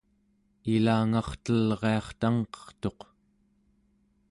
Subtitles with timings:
[0.75, 2.99] ilangartelriartangqertuq